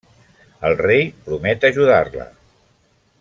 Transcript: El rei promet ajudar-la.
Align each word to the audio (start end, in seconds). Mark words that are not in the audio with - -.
El 0.69 0.77
rei 0.79 1.05
promet 1.27 1.67
ajudar-la. 1.71 2.27